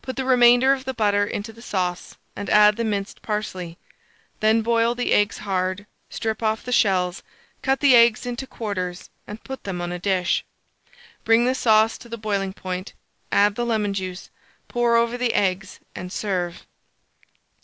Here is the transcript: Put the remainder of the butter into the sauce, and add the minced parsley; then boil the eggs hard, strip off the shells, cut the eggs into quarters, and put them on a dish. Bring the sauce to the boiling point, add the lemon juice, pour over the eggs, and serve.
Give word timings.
Put 0.00 0.14
the 0.14 0.24
remainder 0.24 0.72
of 0.72 0.84
the 0.84 0.94
butter 0.94 1.26
into 1.26 1.52
the 1.52 1.60
sauce, 1.60 2.14
and 2.36 2.48
add 2.48 2.76
the 2.76 2.84
minced 2.84 3.20
parsley; 3.20 3.78
then 4.38 4.62
boil 4.62 4.94
the 4.94 5.12
eggs 5.12 5.38
hard, 5.38 5.86
strip 6.08 6.40
off 6.40 6.62
the 6.62 6.70
shells, 6.70 7.24
cut 7.62 7.80
the 7.80 7.96
eggs 7.96 8.26
into 8.26 8.46
quarters, 8.46 9.10
and 9.26 9.42
put 9.42 9.64
them 9.64 9.80
on 9.80 9.90
a 9.90 9.98
dish. 9.98 10.44
Bring 11.24 11.46
the 11.46 11.54
sauce 11.56 11.98
to 11.98 12.08
the 12.08 12.16
boiling 12.16 12.52
point, 12.52 12.92
add 13.32 13.56
the 13.56 13.66
lemon 13.66 13.92
juice, 13.92 14.30
pour 14.68 14.94
over 14.94 15.18
the 15.18 15.34
eggs, 15.34 15.80
and 15.96 16.12
serve. 16.12 16.64